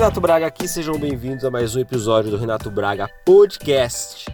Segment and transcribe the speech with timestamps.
[0.00, 4.32] Renato Braga aqui, sejam bem-vindos a mais um episódio do Renato Braga Podcast.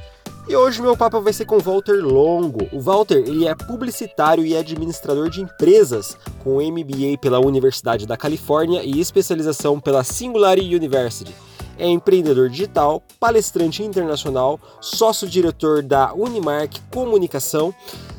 [0.49, 2.69] E hoje meu papo vai ser com Walter Longo.
[2.73, 8.85] O Walter ele é publicitário e administrador de empresas, com MBA pela Universidade da Califórnia
[8.85, 11.35] e especialização pela Singularity University.
[11.77, 17.75] É empreendedor digital, palestrante internacional, sócio-diretor da Unimark Comunicação.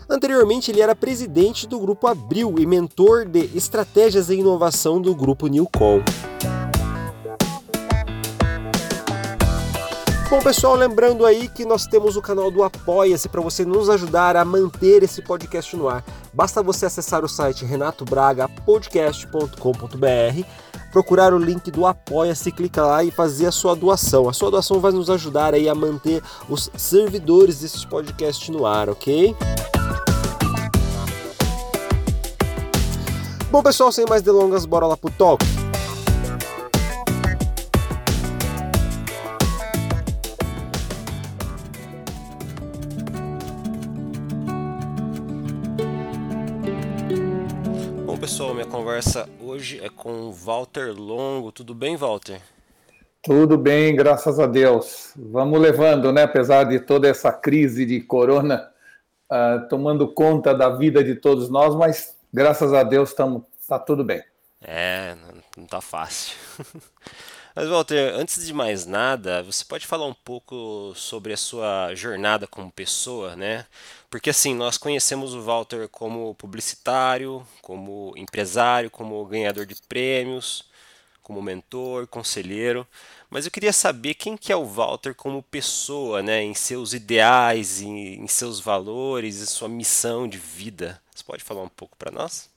[0.09, 5.47] Anteriormente, ele era presidente do Grupo Abril e mentor de estratégias e inovação do Grupo
[5.47, 6.03] Newcom.
[10.29, 14.35] Bom, pessoal, lembrando aí que nós temos o canal do Apoia-se para você nos ajudar
[14.35, 16.03] a manter esse podcast no ar.
[16.33, 20.43] Basta você acessar o site renatobragapodcast.com.br,
[20.91, 24.27] procurar o link do Apoia-se, clicar lá e fazer a sua doação.
[24.27, 28.89] A sua doação vai nos ajudar aí a manter os servidores desse podcast no ar,
[28.89, 29.33] ok?
[33.49, 35.41] Bom, pessoal, sem mais delongas, bora lá pro talk.
[48.27, 51.49] Pessoal, minha conversa hoje é com Walter Longo.
[51.49, 52.41] Tudo bem, Walter?
[53.23, 55.13] Tudo bem, graças a Deus.
[55.15, 56.23] Vamos levando, né?
[56.23, 58.69] Apesar de toda essa crise de corona
[59.31, 64.03] uh, tomando conta da vida de todos nós, mas graças a Deus estamos tá tudo
[64.03, 64.21] bem.
[64.61, 66.35] É, não, não tá fácil.
[67.57, 72.45] Mas, Walter, antes de mais nada, você pode falar um pouco sobre a sua jornada
[72.45, 73.65] como pessoa, né?
[74.11, 80.65] Porque, assim, nós conhecemos o Walter como publicitário, como empresário, como ganhador de prêmios,
[81.23, 82.87] como mentor, conselheiro.
[83.27, 86.43] Mas eu queria saber quem que é o Walter como pessoa, né?
[86.43, 91.01] Em seus ideais, em, em seus valores, em sua missão de vida.
[91.15, 92.55] Você pode falar um pouco para nós?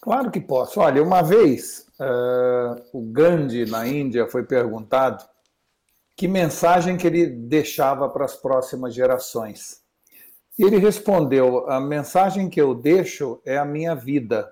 [0.00, 0.80] Claro que posso.
[0.80, 5.22] Olha, uma vez uh, o Gandhi, na Índia, foi perguntado
[6.16, 9.82] que mensagem que ele deixava para as próximas gerações.
[10.58, 14.50] E ele respondeu: a mensagem que eu deixo é a minha vida.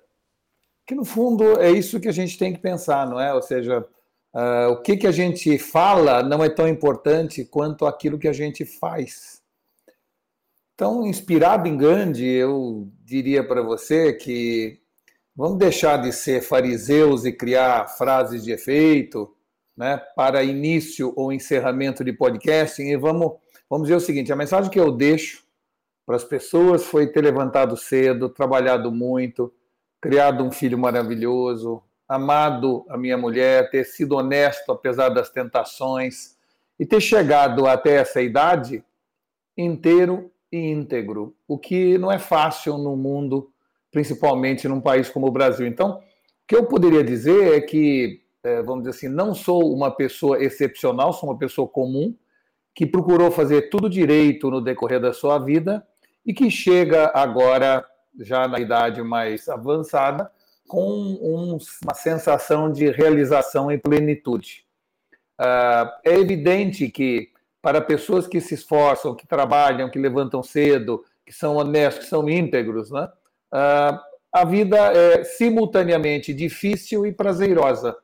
[0.87, 3.33] Que no fundo é isso que a gente tem que pensar, não é?
[3.33, 3.87] Ou seja,
[4.34, 8.33] uh, o que, que a gente fala não é tão importante quanto aquilo que a
[8.33, 9.43] gente faz.
[10.75, 14.81] Então, inspirado em Gandhi, eu diria para você que
[15.38, 19.32] Vamos deixar de ser fariseus e criar frases de efeito
[19.76, 23.34] né, para início ou encerramento de podcasting e vamos,
[23.71, 25.44] vamos dizer o seguinte: a mensagem que eu deixo
[26.04, 29.54] para as pessoas foi ter levantado cedo, trabalhado muito,
[30.00, 36.37] criado um filho maravilhoso, amado a minha mulher, ter sido honesto apesar das tentações
[36.81, 38.82] e ter chegado até essa idade
[39.56, 43.53] inteiro e íntegro, o que não é fácil no mundo
[43.91, 45.66] principalmente num país como o Brasil.
[45.66, 46.00] Então, o
[46.47, 51.12] que eu poderia dizer é que, é, vamos dizer assim, não sou uma pessoa excepcional,
[51.12, 52.15] sou uma pessoa comum,
[52.75, 55.84] que procurou fazer tudo direito no decorrer da sua vida
[56.25, 57.84] e que chega agora,
[58.21, 60.31] já na idade mais avançada,
[60.69, 64.65] com um, uma sensação de realização e plenitude.
[65.41, 67.31] Uh, é evidente que,
[67.62, 72.28] para pessoas que se esforçam, que trabalham, que levantam cedo, que são honestos, que são
[72.28, 73.09] íntegros, né?
[73.53, 73.99] Uh,
[74.33, 77.97] a vida é simultaneamente difícil e prazerosa.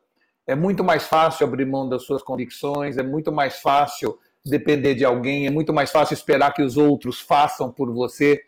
[0.47, 5.05] É muito mais fácil abrir mão das suas convicções, é muito mais fácil depender de
[5.05, 8.43] alguém, é muito mais fácil esperar que os outros façam por você.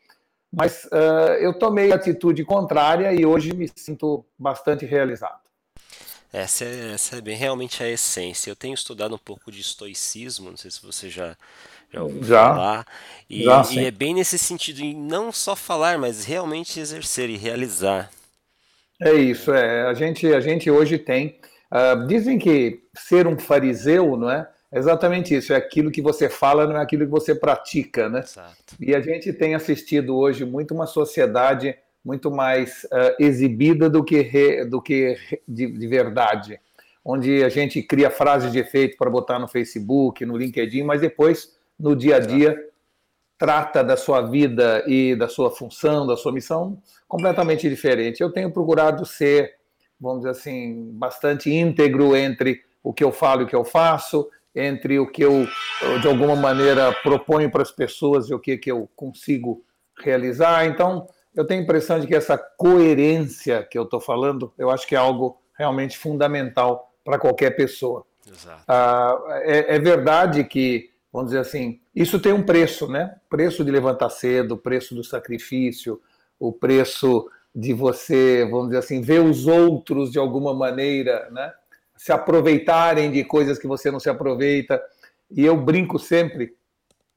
[0.53, 5.41] Mas uh, eu tomei a atitude contrária e hoje me sinto bastante realizado.
[6.33, 8.51] Essa é, essa é bem realmente a essência.
[8.51, 11.37] Eu tenho estudado um pouco de estoicismo, não sei se você já
[11.93, 12.87] já ouviu já, falar.
[13.29, 17.37] E, já, e é bem nesse sentido, em não só falar, mas realmente exercer e
[17.37, 18.11] realizar.
[19.01, 19.87] É isso, é.
[19.87, 21.39] A gente, a gente hoje tem.
[21.71, 24.49] Uh, dizem que ser um fariseu, não é?
[24.71, 28.21] É exatamente isso, é aquilo que você fala, não é aquilo que você pratica, né?
[28.21, 28.75] Exato.
[28.81, 34.21] E a gente tem assistido hoje muito uma sociedade muito mais uh, exibida do que,
[34.21, 35.17] re, do que
[35.47, 36.61] de, de, verdade,
[37.05, 41.56] onde a gente cria frases de efeito para botar no Facebook, no LinkedIn, mas depois
[41.79, 42.57] no dia a dia
[43.39, 48.23] trata da sua vida e da sua função, da sua missão completamente diferente.
[48.23, 49.55] Eu tenho procurado ser,
[50.01, 54.29] vamos dizer assim, bastante íntegro entre o que eu falo e o que eu faço,
[54.55, 55.47] entre o que eu,
[56.01, 59.63] de alguma maneira, proponho para as pessoas e o que, que eu consigo
[59.99, 60.67] realizar.
[60.67, 64.87] Então, eu tenho a impressão de que essa coerência que eu estou falando, eu acho
[64.87, 68.05] que é algo realmente fundamental para qualquer pessoa.
[68.27, 68.63] Exato.
[68.67, 73.17] Ah, é, é verdade que vamos dizer assim, isso tem um preço, né?
[73.31, 75.99] Preço de levantar cedo, preço do sacrifício,
[76.39, 81.55] o preço de você, vamos dizer assim, ver os outros de alguma maneira, né?
[81.97, 84.79] se aproveitarem de coisas que você não se aproveita.
[85.31, 86.55] E eu brinco sempre,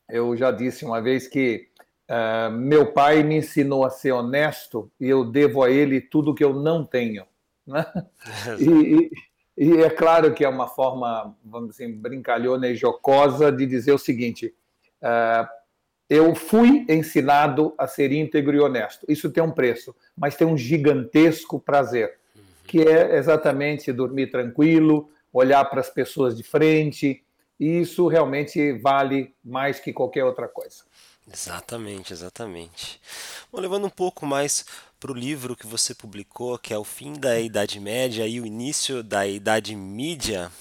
[0.10, 1.68] eu já disse uma vez que
[2.10, 6.44] uh, meu pai me ensinou a ser honesto e eu devo a ele tudo que
[6.46, 7.25] eu não tenho.
[7.68, 7.86] Né?
[8.60, 9.12] e, e,
[9.60, 13.98] e, é claro que é uma forma, vamos dizer, brincalhona e jocosa de dizer o
[13.98, 14.56] seguinte:
[15.02, 15.46] uh,
[16.10, 19.06] eu fui ensinado a ser íntegro e honesto.
[19.10, 22.18] Isso tem um preço, mas tem um gigantesco prazer,
[22.66, 27.22] que é exatamente dormir tranquilo, olhar para as pessoas de frente.
[27.60, 30.86] E isso realmente vale mais que qualquer outra coisa.
[31.32, 33.00] Exatamente, exatamente.
[33.52, 34.66] Bom, levando um pouco mais
[35.00, 38.46] para o livro que você publicou, que é o fim da Idade Média e o
[38.46, 40.51] início da Idade Mídia.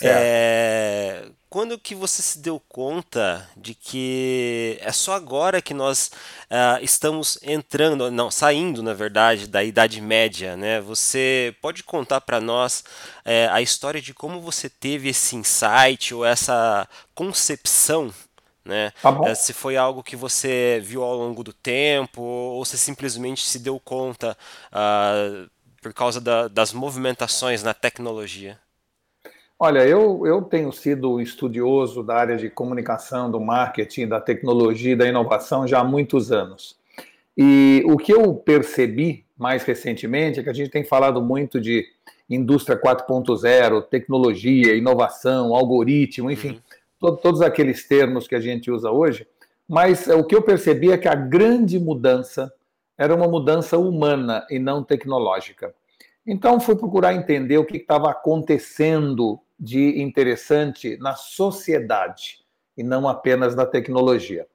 [0.00, 6.10] É, quando que você se deu conta de que é só agora que nós
[6.50, 10.80] uh, estamos entrando, não, saindo, na verdade, da Idade Média, né?
[10.82, 12.80] Você pode contar para nós
[13.24, 18.12] uh, a história de como você teve esse insight ou essa concepção
[18.66, 18.92] né?
[19.00, 23.46] Tá uh, se foi algo que você viu ao longo do tempo ou se simplesmente
[23.46, 24.36] se deu conta
[24.72, 25.48] uh,
[25.80, 28.58] por causa da, das movimentações na tecnologia.
[29.58, 34.96] Olha, eu, eu tenho sido estudioso da área de comunicação, do marketing, da tecnologia e
[34.96, 36.76] da inovação já há muitos anos.
[37.36, 41.86] E o que eu percebi mais recentemente é que a gente tem falado muito de
[42.28, 46.60] indústria 4.0, tecnologia, inovação, algoritmo, enfim, uhum.
[46.98, 49.26] Todos aqueles termos que a gente usa hoje.
[49.68, 52.52] Mas o que eu percebi é que a grande mudança
[52.96, 55.74] era uma mudança humana e não tecnológica.
[56.26, 62.40] Então, fui procurar entender o que estava acontecendo de interessante na sociedade
[62.76, 64.46] e não apenas na tecnologia.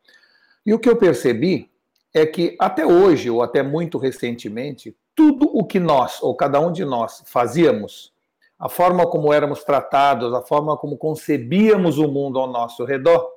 [0.66, 1.72] E o que eu percebi
[2.14, 6.72] é que até hoje, ou até muito recentemente, tudo o que nós, ou cada um
[6.72, 8.12] de nós, fazíamos,
[8.62, 13.28] a forma como éramos tratados, a forma como concebíamos o mundo ao nosso redor,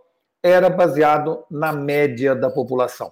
[0.43, 3.11] era baseado na média da população.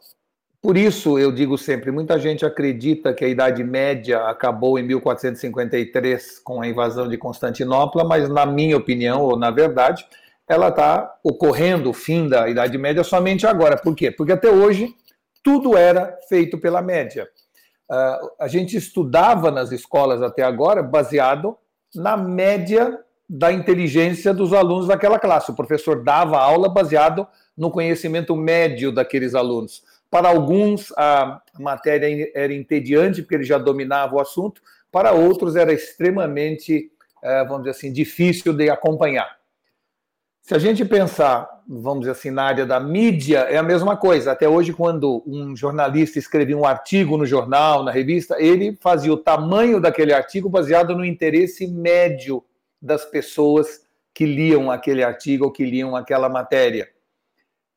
[0.60, 6.38] Por isso, eu digo sempre, muita gente acredita que a Idade Média acabou em 1453
[6.40, 10.06] com a invasão de Constantinopla, mas na minha opinião, ou na verdade,
[10.46, 13.78] ela está ocorrendo o fim da Idade Média somente agora.
[13.78, 14.10] Por quê?
[14.10, 14.94] Porque até hoje
[15.42, 17.26] tudo era feito pela média.
[17.90, 21.56] Uh, a gente estudava nas escolas até agora baseado
[21.94, 22.98] na média
[23.28, 25.50] da inteligência dos alunos daquela classe.
[25.50, 29.82] O professor dava aula baseado no conhecimento médio daqueles alunos.
[30.10, 34.60] Para alguns, a matéria era entediante, porque ele já dominava o assunto.
[34.90, 36.90] Para outros, era extremamente,
[37.22, 39.41] eh, vamos dizer assim, difícil de acompanhar.
[40.42, 44.32] Se a gente pensar, vamos dizer assim, na área da mídia, é a mesma coisa.
[44.32, 49.16] Até hoje, quando um jornalista escrevia um artigo no jornal, na revista, ele fazia o
[49.16, 52.44] tamanho daquele artigo baseado no interesse médio
[52.82, 56.88] das pessoas que liam aquele artigo ou que liam aquela matéria.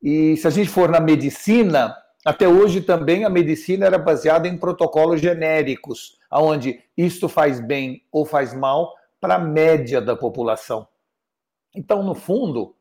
[0.02, 4.58] E se a gente for na medicina, até hoje também a medicina era baseada em
[4.58, 10.88] protocolos genéricos, onde isto faz bem ou faz mal para a média da população.
[11.76, 12.74] Então, no fundo,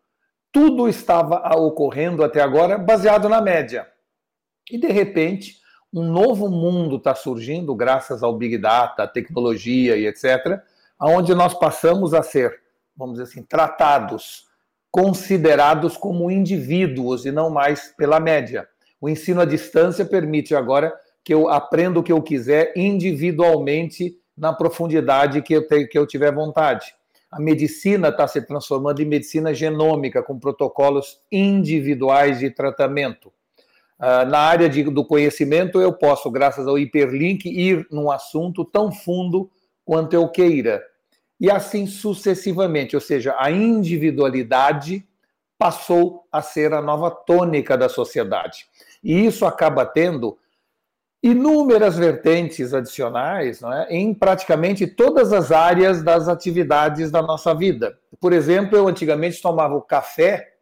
[0.52, 3.86] tudo estava ocorrendo até agora baseado na média.
[4.72, 5.58] E, de repente,
[5.94, 10.62] um novo mundo está surgindo graças ao Big Data, tecnologia e etc.,
[11.00, 12.58] onde nós passamos a ser,
[12.96, 14.46] vamos dizer assim, tratados,
[14.90, 18.66] considerados como indivíduos e não mais pela média.
[19.02, 24.54] O ensino à distância permite agora que eu aprenda o que eu quiser individualmente na
[24.54, 26.96] profundidade que eu, te, que eu tiver vontade.
[27.36, 33.28] A medicina está se transformando em medicina genômica, com protocolos individuais de tratamento.
[34.00, 38.90] Uh, na área de, do conhecimento, eu posso, graças ao hiperlink, ir num assunto tão
[38.90, 39.52] fundo
[39.84, 40.82] quanto eu queira.
[41.38, 45.06] E assim sucessivamente, ou seja, a individualidade
[45.58, 48.66] passou a ser a nova tônica da sociedade.
[49.04, 50.38] E isso acaba tendo
[51.26, 53.88] inúmeras vertentes adicionais não é?
[53.90, 57.98] em praticamente todas as áreas das atividades da nossa vida.
[58.20, 60.54] Por exemplo, eu antigamente tomava o café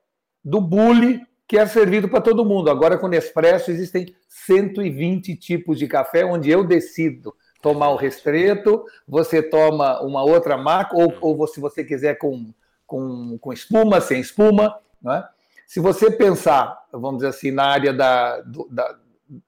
[0.41, 2.69] do bule que é servido para todo mundo.
[2.69, 8.85] Agora, com o Nespresso, existem 120 tipos de café, onde eu decido tomar o restreto,
[9.05, 12.53] você toma uma outra marca, ou, ou se você quiser com,
[12.87, 14.79] com, com espuma, sem espuma.
[15.07, 15.23] É?
[15.67, 18.97] Se você pensar, vamos dizer assim, na área da, do, da,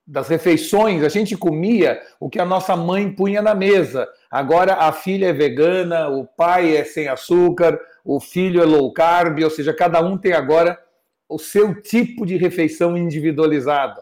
[0.07, 4.07] das refeições, a gente comia o que a nossa mãe punha na mesa.
[4.31, 9.39] Agora a filha é vegana, o pai é sem açúcar, o filho é low carb,
[9.43, 10.79] ou seja, cada um tem agora
[11.27, 14.01] o seu tipo de refeição individualizada.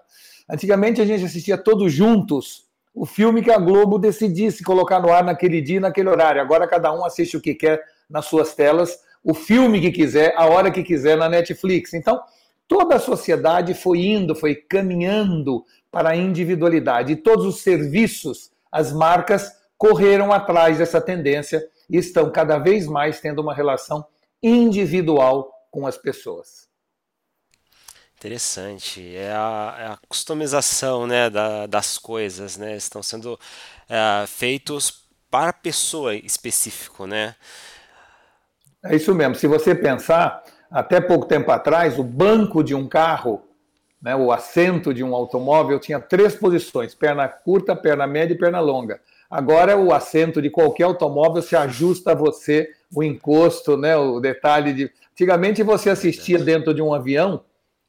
[0.49, 2.63] Antigamente a gente assistia todos juntos
[2.93, 6.41] o filme que a Globo decidisse colocar no ar naquele dia, naquele horário.
[6.41, 10.45] Agora cada um assiste o que quer nas suas telas, o filme que quiser, a
[10.45, 11.93] hora que quiser na Netflix.
[11.93, 12.21] Então,
[12.73, 17.13] toda a sociedade foi indo, foi caminhando para a individualidade.
[17.13, 23.19] E todos os serviços, as marcas, correram atrás dessa tendência e estão cada vez mais
[23.19, 24.03] tendo uma relação
[24.41, 26.67] individual com as pessoas.
[28.17, 29.15] Interessante.
[29.15, 32.75] É a, é a customização né, da, das coisas, né?
[32.75, 33.39] Estão sendo
[33.87, 37.35] é, feitos para a pessoa específico, né?
[38.83, 39.35] É isso mesmo.
[39.35, 43.43] Se você pensar, até pouco tempo atrás, o banco de um carro,
[44.01, 48.59] né, o assento de um automóvel, tinha três posições: perna curta, perna média e perna
[48.59, 48.99] longa.
[49.29, 54.73] Agora o assento de qualquer automóvel se ajusta a você, o encosto, né, o detalhe
[54.73, 54.91] de.
[55.11, 57.43] Antigamente você assistia dentro de um avião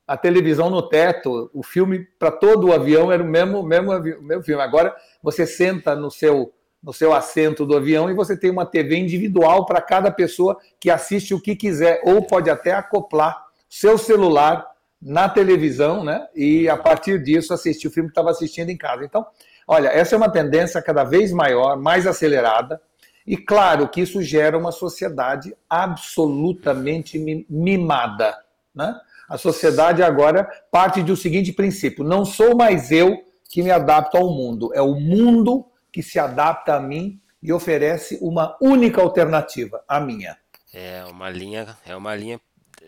[0.06, 4.42] a televisão no teto, o filme para todo o avião era o mesmo, mesmo, mesmo
[4.42, 4.62] filme.
[4.62, 6.52] Agora você senta no seu
[6.84, 10.90] no seu assento do avião e você tem uma TV individual para cada pessoa que
[10.90, 14.66] assiste o que quiser ou pode até acoplar seu celular
[15.00, 16.26] na televisão, né?
[16.34, 19.04] E a partir disso assistir o filme que estava assistindo em casa.
[19.04, 19.26] Então,
[19.66, 22.80] olha, essa é uma tendência cada vez maior, mais acelerada.
[23.26, 28.36] E claro que isso gera uma sociedade absolutamente mimada,
[28.74, 28.94] né?
[29.26, 33.16] A sociedade agora parte do seguinte princípio: não sou mais eu
[33.48, 35.64] que me adapto ao mundo, é o mundo
[35.94, 40.36] que se adapta a mim e oferece uma única alternativa, a minha.
[40.72, 42.40] É uma linha, é uma linha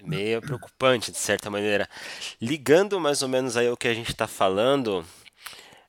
[0.03, 1.89] meio preocupante de certa maneira.
[2.43, 5.07] Ligando mais ou menos aí o que a gente está falando,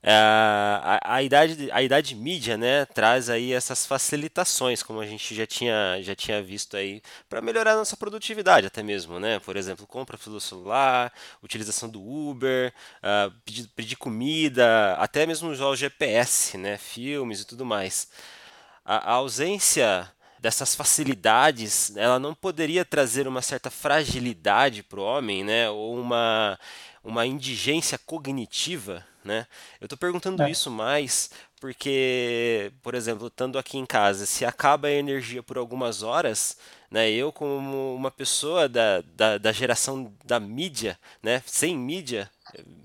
[0.04, 5.46] a, a, idade, a idade mídia né, traz aí essas facilitações, como a gente já
[5.46, 9.39] tinha, já tinha visto aí, para melhorar a nossa produtividade até mesmo, né?
[9.39, 11.12] Por exemplo, compra pelo celular,
[11.42, 16.77] utilização do Uber, uh, pedir, pedir comida, até mesmo usar o GPS, né?
[16.77, 18.10] Filmes e tudo mais.
[18.86, 25.44] A, a ausência dessas facilidades, ela não poderia trazer uma certa fragilidade para o homem,
[25.44, 25.70] né?
[25.70, 26.60] Ou uma,
[27.04, 29.46] uma indigência cognitiva, né?
[29.79, 30.50] Eu estou perguntando é.
[30.50, 31.29] isso mais
[31.60, 36.57] porque, por exemplo, estando aqui em casa, se acaba a energia por algumas horas,
[36.89, 42.29] né, eu como uma pessoa da, da, da geração da mídia, né, sem mídia,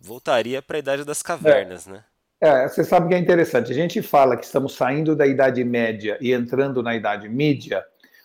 [0.02, 1.92] voltaria para a idade das cavernas, é.
[1.92, 2.04] né?
[2.40, 3.70] É, você sabe que é interessante.
[3.70, 7.84] A gente fala que estamos saindo da Idade Média e entrando na Idade Mídia,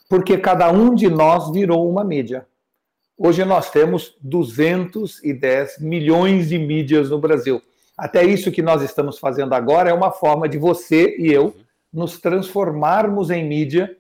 [0.10, 2.48] porque cada um de nós virou uma mídia.
[3.16, 7.62] Hoje nós temos 210 milhões de mídias no Brasil.
[7.98, 11.56] Até isso que nós estamos fazendo agora é uma forma de você e eu
[11.92, 13.98] nos transformarmos em mídia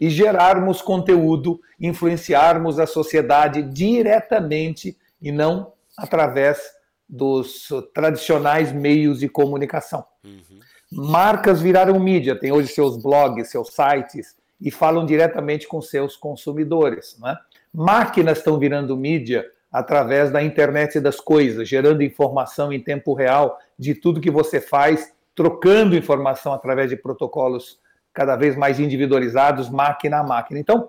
[0.00, 6.60] e gerarmos conteúdo, influenciarmos a sociedade diretamente e não através
[7.08, 10.04] dos tradicionais meios de comunicação.
[10.24, 10.60] Uhum.
[10.92, 17.16] Marcas viraram mídia, tem hoje seus blogs, seus sites e falam diretamente com seus consumidores.
[17.18, 17.36] Né?
[17.72, 23.94] Máquinas estão virando mídia através da internet das coisas, gerando informação em tempo real de
[23.94, 27.78] tudo que você faz, trocando informação através de protocolos
[28.12, 30.58] cada vez mais individualizados, máquina a máquina.
[30.58, 30.88] Então,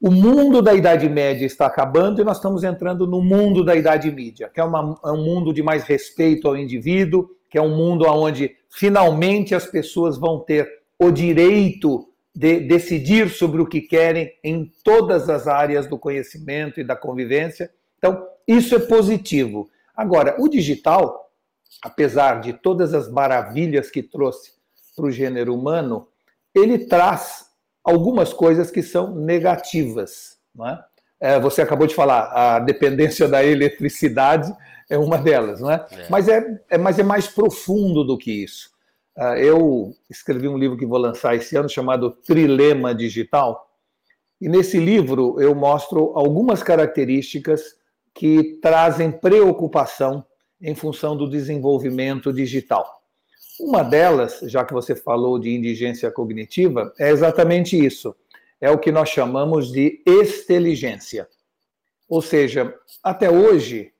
[0.00, 4.10] o mundo da Idade Média está acabando e nós estamos entrando no mundo da Idade
[4.10, 7.76] Média, que é, uma, é um mundo de mais respeito ao indivíduo, que é um
[7.76, 10.66] mundo onde finalmente as pessoas vão ter
[10.98, 16.84] o direito de decidir sobre o que querem em todas as áreas do conhecimento e
[16.84, 19.70] da convivência então, isso é positivo.
[19.94, 21.30] Agora, o digital,
[21.82, 24.52] apesar de todas as maravilhas que trouxe
[24.96, 26.08] para o gênero humano,
[26.54, 27.50] ele traz
[27.84, 30.38] algumas coisas que são negativas.
[31.20, 31.34] É?
[31.34, 34.50] É, você acabou de falar, a dependência da eletricidade
[34.88, 35.86] é uma delas, não é?
[35.92, 36.06] é.
[36.08, 38.70] Mas, é, é, mas é mais profundo do que isso.
[39.16, 43.68] Uh, eu escrevi um livro que vou lançar esse ano chamado Trilema Digital,
[44.40, 47.78] e nesse livro eu mostro algumas características
[48.14, 50.24] que trazem preocupação
[50.60, 53.00] em função do desenvolvimento digital.
[53.58, 58.14] Uma delas, já que você falou de indigência cognitiva, é exatamente isso.
[58.60, 61.28] É o que nós chamamos de exteligência.
[62.08, 63.92] Ou seja, até hoje,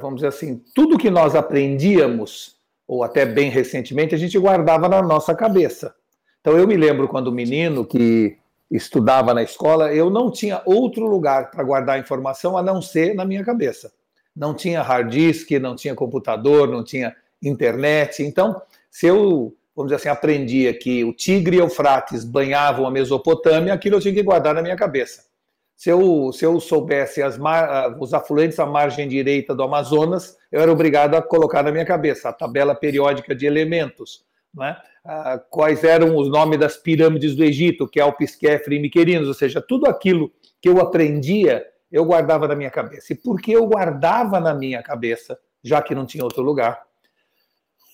[0.00, 2.56] vamos dizer assim, tudo que nós aprendíamos,
[2.86, 5.94] ou até bem recentemente, a gente guardava na nossa cabeça.
[6.40, 8.36] Então, eu me lembro quando menino que
[8.70, 13.24] estudava na escola, eu não tinha outro lugar para guardar informação a não ser na
[13.24, 13.92] minha cabeça.
[14.34, 18.22] Não tinha hard disk, não tinha computador, não tinha internet.
[18.22, 22.90] Então, se eu, vamos dizer assim, aprendia que o Tigre e o Eufrates banhavam a
[22.90, 25.28] Mesopotâmia, aquilo eu tinha que guardar na minha cabeça.
[25.76, 30.70] Se eu, se eu soubesse mar, os afluentes à margem direita do Amazonas, eu era
[30.70, 34.22] obrigado a colocar na minha cabeça a tabela periódica de elementos.
[34.54, 34.76] Né?
[35.04, 39.28] Ah, quais eram os nomes das pirâmides do Egito, que é o Pisquefre e Miquerinos,
[39.28, 40.30] ou seja, tudo aquilo
[40.60, 43.12] que eu aprendia, eu guardava na minha cabeça.
[43.12, 46.82] E por que eu guardava na minha cabeça, já que não tinha outro lugar?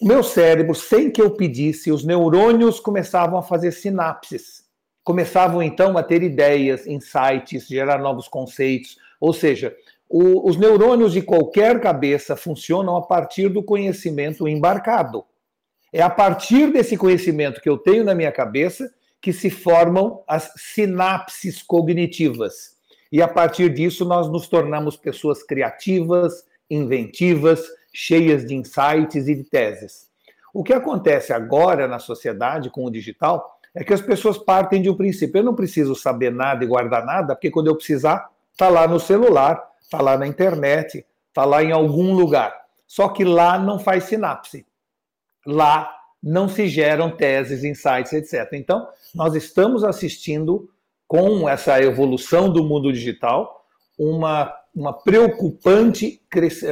[0.03, 4.67] O meu cérebro, sem que eu pedisse, os neurônios começavam a fazer sinapses
[5.07, 8.97] começavam então a ter ideias, insights, gerar novos conceitos.
[9.21, 9.73] Ou seja,
[10.09, 15.25] o, os neurônios de qualquer cabeça funcionam a partir do conhecimento embarcado.
[15.93, 20.53] É a partir desse conhecimento que eu tenho na minha cabeça que se formam as
[20.57, 22.77] sinapses cognitivas.
[23.11, 29.45] E a partir disso nós nos tornamos pessoas criativas, inventivas, cheias de insights e de
[29.45, 30.09] teses.
[30.53, 34.89] O que acontece agora na sociedade com o digital é que as pessoas partem de
[34.89, 35.39] um princípio.
[35.39, 38.99] Eu não preciso saber nada e guardar nada, porque quando eu precisar, está lá no
[38.99, 42.55] celular, está lá na internet, está lá em algum lugar.
[42.87, 44.65] Só que lá não faz sinapse.
[45.47, 45.91] Lá
[46.23, 48.53] não se geram teses, insights, etc.
[48.53, 50.69] Então, nós estamos assistindo,
[51.07, 53.65] com essa evolução do mundo digital,
[53.97, 56.21] uma, uma preocupante,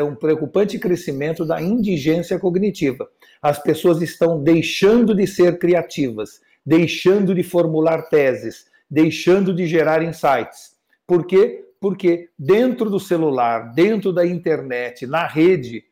[0.06, 3.08] um preocupante crescimento da indigência cognitiva.
[3.40, 10.74] As pessoas estão deixando de ser criativas, deixando de formular teses, deixando de gerar insights.
[11.06, 11.64] Por quê?
[11.80, 15.84] Porque dentro do celular, dentro da internet, na rede,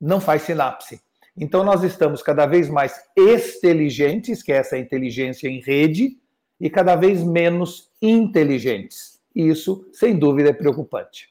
[0.00, 1.00] não faz sinapse.
[1.40, 6.18] Então nós estamos cada vez mais inteligentes, que é essa inteligência em rede,
[6.60, 9.20] e cada vez menos inteligentes.
[9.34, 11.28] Isso, sem dúvida, é preocupante.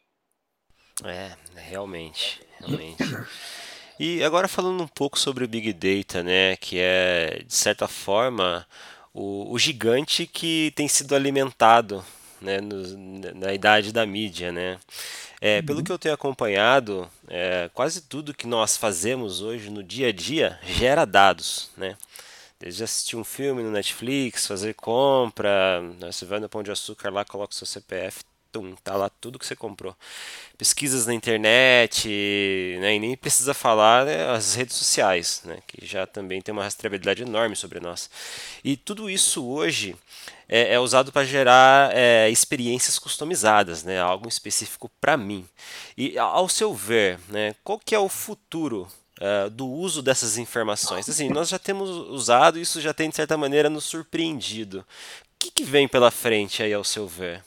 [1.04, 3.04] É, realmente, realmente.
[4.00, 8.66] E agora falando um pouco sobre o Big Data, né, que é, de certa forma,
[9.14, 12.06] o, o gigante que tem sido alimentado
[12.40, 14.78] né, no, na idade da mídia, né?
[15.40, 15.84] É, pelo uhum.
[15.84, 20.60] que eu tenho acompanhado, é, quase tudo que nós fazemos hoje no dia a dia
[20.64, 21.96] gera dados, né?
[22.60, 26.12] Desde assistir um filme no Netflix, fazer compra, né?
[26.12, 28.24] você vai no Pão de Açúcar lá, coloca o seu CPF,
[28.58, 29.96] tum, tá lá tudo que você comprou.
[30.58, 32.08] Pesquisas na internet,
[32.80, 36.64] né, e nem precisa falar né, as redes sociais, né, que já também tem uma
[36.64, 38.10] rastreabilidade enorme sobre nós.
[38.64, 39.96] E tudo isso hoje
[40.50, 45.48] é, é usado para gerar é, experiências customizadas, né, algo específico para mim.
[45.96, 48.88] E ao seu ver, né, qual que é o futuro
[49.20, 51.10] Uh, do uso dessas informações.
[51.10, 54.82] Assim, nós já temos usado, isso já tem de certa maneira nos surpreendido.
[54.82, 57.44] O que, que vem pela frente aí, ao seu ver?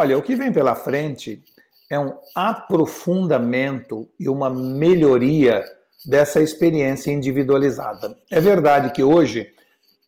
[0.00, 1.44] Olha, o que vem pela frente
[1.90, 5.62] é um aprofundamento e uma melhoria
[6.06, 8.16] dessa experiência individualizada.
[8.30, 9.52] É verdade que hoje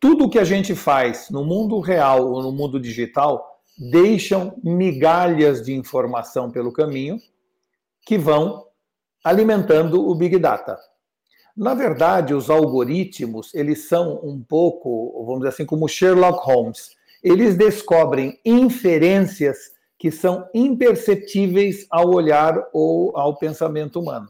[0.01, 5.75] tudo que a gente faz no mundo real ou no mundo digital deixam migalhas de
[5.75, 7.19] informação pelo caminho
[8.03, 8.65] que vão
[9.23, 10.75] alimentando o Big Data.
[11.55, 16.95] Na verdade, os algoritmos, eles são um pouco, vamos dizer assim, como Sherlock Holmes.
[17.23, 19.72] Eles descobrem inferências
[20.03, 24.27] que são imperceptíveis ao olhar ou ao pensamento humano.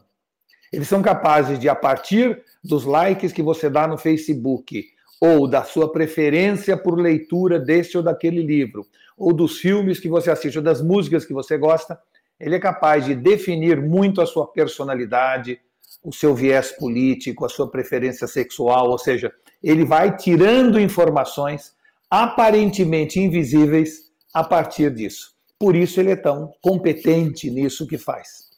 [0.72, 4.86] Eles são capazes de, a partir dos likes que você dá no Facebook,
[5.20, 8.86] ou da sua preferência por leitura deste ou daquele livro,
[9.18, 11.98] ou dos filmes que você assiste, ou das músicas que você gosta,
[12.38, 15.58] ele é capaz de definir muito a sua personalidade,
[16.04, 21.74] o seu viés político, a sua preferência sexual, ou seja, ele vai tirando informações
[22.08, 25.33] aparentemente invisíveis a partir disso.
[25.64, 28.50] Por isso ele é tão competente nisso que faz.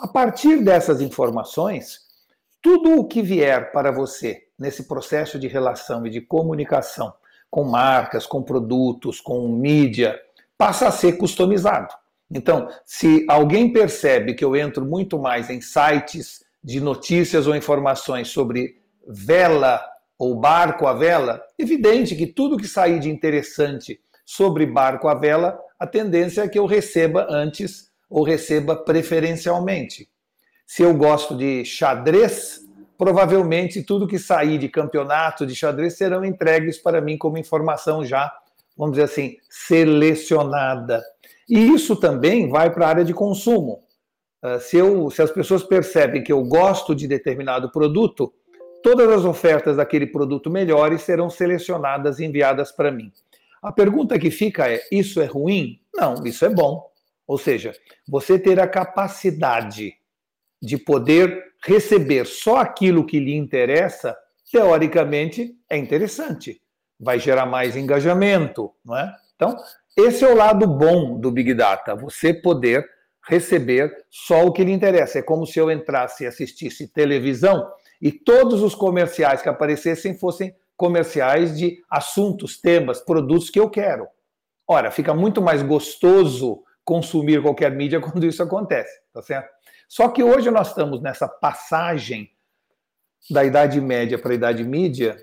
[0.00, 2.00] A partir dessas informações,
[2.60, 7.14] tudo o que vier para você nesse processo de relação e de comunicação
[7.48, 10.20] com marcas, com produtos, com mídia,
[10.58, 11.94] passa a ser customizado.
[12.28, 18.30] Então, se alguém percebe que eu entro muito mais em sites de notícias ou informações
[18.30, 19.80] sobre vela
[20.18, 25.56] ou barco à vela, evidente que tudo que sair de interessante sobre barco à vela
[25.78, 30.08] a tendência é que eu receba antes ou receba preferencialmente.
[30.66, 32.60] Se eu gosto de xadrez,
[32.96, 38.32] provavelmente tudo que sair de campeonato de xadrez serão entregues para mim como informação já,
[38.76, 41.02] vamos dizer assim, selecionada.
[41.48, 43.82] E isso também vai para a área de consumo.
[44.42, 48.32] Ah, se, eu, se as pessoas percebem que eu gosto de determinado produto,
[48.82, 53.12] todas as ofertas daquele produto melhores serão selecionadas e enviadas para mim.
[53.62, 55.80] A pergunta que fica é: isso é ruim?
[55.94, 56.88] Não, isso é bom.
[57.26, 57.74] Ou seja,
[58.08, 59.94] você ter a capacidade
[60.62, 64.16] de poder receber só aquilo que lhe interessa,
[64.50, 66.60] teoricamente é interessante.
[66.98, 69.14] Vai gerar mais engajamento, não é?
[69.36, 69.56] Então,
[69.96, 72.88] Esse é o lado bom do Big Data, você poder
[73.28, 75.18] receber só o que lhe interessa.
[75.18, 77.68] É como se eu entrasse e assistisse televisão
[78.00, 84.06] e todos os comerciais que aparecessem fossem comerciais de assuntos, temas, produtos que eu quero.
[84.66, 89.50] Ora, fica muito mais gostoso consumir qualquer mídia quando isso acontece, tá certo?
[89.88, 92.30] Só que hoje nós estamos nessa passagem
[93.28, 95.16] da Idade Média para a Idade Mídia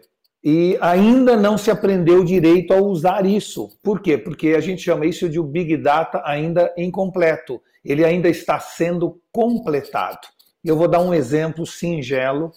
[0.44, 3.80] e ainda não se aprendeu direito a usar isso.
[3.82, 4.18] Por quê?
[4.18, 7.62] Porque a gente chama isso de o Big Data ainda incompleto.
[7.84, 10.28] Ele ainda está sendo completado.
[10.64, 12.52] Eu vou dar um exemplo singelo,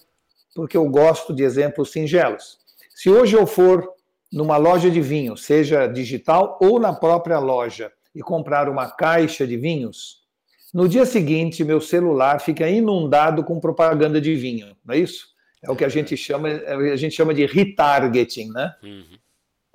[0.55, 2.59] porque eu gosto de exemplos singelos.
[2.99, 3.89] Se hoje eu for
[4.33, 9.57] numa loja de vinho, seja digital ou na própria loja, e comprar uma caixa de
[9.57, 10.23] vinhos,
[10.75, 15.29] no dia seguinte meu celular fica inundado com propaganda de vinho, não é isso?
[15.63, 18.75] É o que a gente chama, a gente chama de retargeting, né?
[18.83, 19.17] Uhum.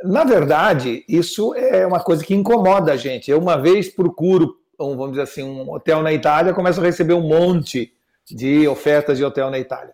[0.04, 3.32] Na verdade, isso é uma coisa que incomoda a gente.
[3.32, 7.14] Eu uma vez procuro, um, vamos dizer assim, um hotel na Itália, começo a receber
[7.14, 7.94] um monte
[8.30, 9.94] de ofertas de hotel na Itália.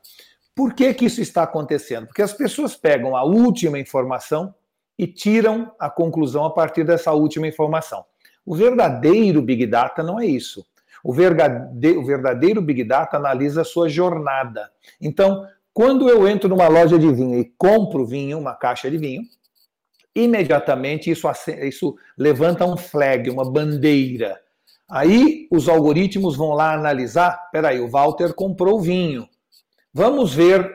[0.59, 2.07] Por que, que isso está acontecendo?
[2.07, 4.53] Porque as pessoas pegam a última informação
[4.97, 8.03] e tiram a conclusão a partir dessa última informação.
[8.45, 10.65] O verdadeiro Big Data não é isso.
[11.01, 14.69] O verdadeiro, Big Data analisa a sua jornada.
[14.99, 19.21] Então, quando eu entro numa loja de vinho e compro vinho, uma caixa de vinho,
[20.13, 21.25] imediatamente isso,
[21.61, 24.37] isso levanta um flag, uma bandeira.
[24.89, 27.49] Aí os algoritmos vão lá analisar.
[27.49, 29.25] Peraí, o Walter comprou vinho.
[29.93, 30.71] Vamos ver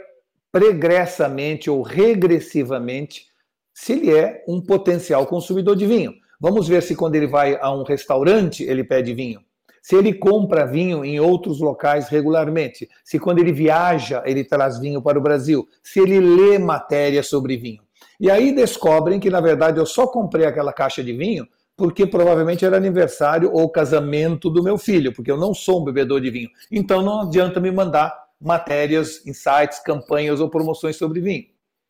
[0.51, 3.27] pregressamente ou regressivamente
[3.73, 6.15] se ele é um potencial consumidor de vinho.
[6.41, 9.41] Vamos ver se quando ele vai a um restaurante ele pede vinho.
[9.81, 12.89] Se ele compra vinho em outros locais regularmente.
[13.05, 15.69] Se quando ele viaja ele traz vinho para o Brasil.
[15.83, 17.83] Se ele lê matéria sobre vinho.
[18.19, 21.47] E aí descobrem que, na verdade, eu só comprei aquela caixa de vinho
[21.77, 26.21] porque provavelmente era aniversário ou casamento do meu filho, porque eu não sou um bebedor
[26.21, 26.49] de vinho.
[26.71, 31.47] Então não adianta me mandar matérias, insights, campanhas ou promoções sobre vinho.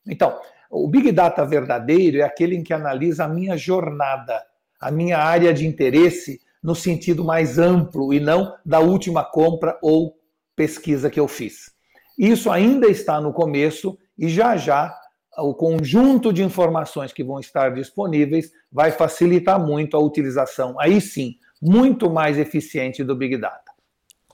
[0.07, 0.38] Então,
[0.71, 4.43] o Big Data verdadeiro é aquele em que analisa a minha jornada,
[4.81, 10.17] a minha área de interesse no sentido mais amplo e não da última compra ou
[10.57, 11.73] pesquisa que eu fiz.
[12.19, 14.97] Isso ainda está no começo e já já
[15.37, 21.35] o conjunto de informações que vão estar disponíveis vai facilitar muito a utilização, aí sim,
[21.61, 23.63] muito mais eficiente do Big Data.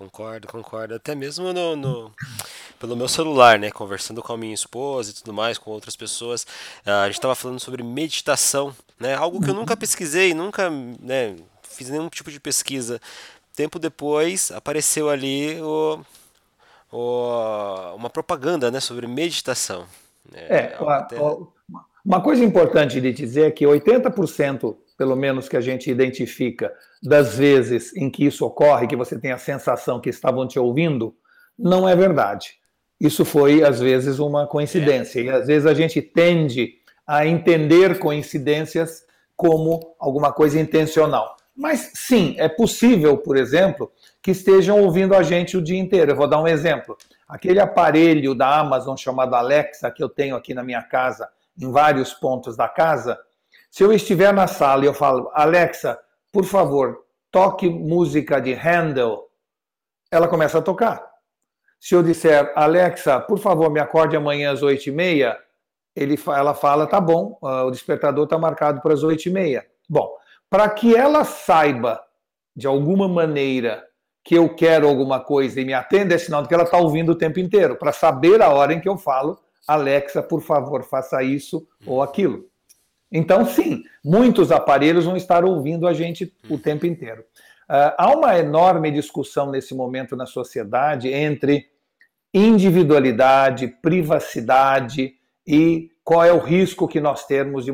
[0.00, 0.94] Concordo, concordo.
[0.94, 2.10] Até mesmo no, no,
[2.78, 3.70] pelo meu celular, né?
[3.70, 6.44] Conversando com a minha esposa e tudo mais, com outras pessoas.
[6.86, 9.14] Uh, a gente estava falando sobre meditação, né?
[9.14, 12.98] Algo que eu nunca pesquisei, nunca né, fiz nenhum tipo de pesquisa.
[13.54, 16.00] Tempo depois apareceu ali o,
[16.90, 19.84] o, uma propaganda né, sobre meditação.
[20.32, 20.46] Né?
[20.48, 21.18] É, até...
[22.02, 26.70] uma coisa importante de dizer é que 80% pelo menos que a gente identifica,
[27.02, 31.16] das vezes em que isso ocorre, que você tem a sensação que estavam te ouvindo,
[31.58, 32.56] não é verdade.
[33.00, 35.20] Isso foi, às vezes, uma coincidência.
[35.20, 35.22] É.
[35.22, 36.74] E às vezes a gente tende
[37.06, 39.02] a entender coincidências
[39.34, 41.34] como alguma coisa intencional.
[41.56, 46.10] Mas sim, é possível, por exemplo, que estejam ouvindo a gente o dia inteiro.
[46.10, 46.94] Eu vou dar um exemplo.
[47.26, 51.26] Aquele aparelho da Amazon chamado Alexa, que eu tenho aqui na minha casa,
[51.58, 53.18] em vários pontos da casa,
[53.70, 55.98] se eu estiver na sala e eu falo, Alexa,
[56.32, 59.28] por favor, toque música de Handel,
[60.10, 61.08] ela começa a tocar.
[61.78, 65.38] Se eu disser, Alexa, por favor, me acorde amanhã às oito e meia,
[66.36, 69.64] ela fala, tá bom, uh, o despertador está marcado para as oito e meia.
[69.88, 70.12] Bom,
[70.48, 72.02] para que ela saiba,
[72.54, 73.84] de alguma maneira,
[74.24, 77.12] que eu quero alguma coisa e me atenda, é sinal de que ela está ouvindo
[77.12, 81.22] o tempo inteiro, para saber a hora em que eu falo, Alexa, por favor, faça
[81.22, 82.49] isso ou aquilo.
[83.12, 87.22] Então, sim, muitos aparelhos vão estar ouvindo a gente o tempo inteiro.
[87.68, 91.66] Uh, há uma enorme discussão nesse momento na sociedade entre
[92.32, 95.14] individualidade, privacidade
[95.46, 97.72] e qual é o risco que nós temos de,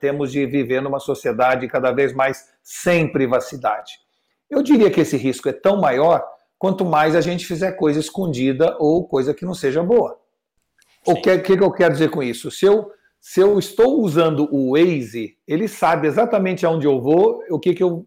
[0.00, 3.98] temos de viver numa sociedade cada vez mais sem privacidade.
[4.48, 6.26] Eu diria que esse risco é tão maior
[6.58, 10.18] quanto mais a gente fizer coisa escondida ou coisa que não seja boa.
[11.04, 11.12] Sim.
[11.12, 12.50] O que, que eu quero dizer com isso?
[12.50, 12.90] Se eu
[13.28, 17.82] se eu estou usando o Waze, ele sabe exatamente aonde eu vou, o que, que
[17.82, 18.06] eu,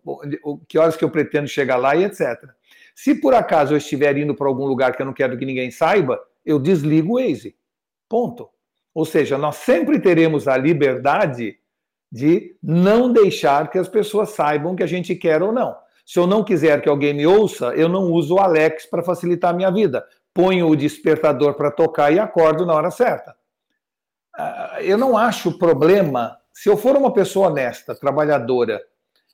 [0.65, 2.37] que horas que eu pretendo chegar lá e etc.
[2.95, 5.71] Se por acaso eu estiver indo para algum lugar que eu não quero que ninguém
[5.71, 7.53] saiba, eu desligo o Waze.
[8.07, 8.47] Ponto.
[8.95, 11.57] Ou seja, nós sempre teremos a liberdade
[12.09, 15.75] de não deixar que as pessoas saibam que a gente quer ou não.
[16.05, 19.51] Se eu não quiser que alguém me ouça, eu não uso o Alex para facilitar
[19.51, 20.01] a minha vida.
[20.33, 23.37] Ponho o despertador para tocar e acordo na hora certa
[24.81, 28.81] eu não acho problema, se eu for uma pessoa honesta, trabalhadora,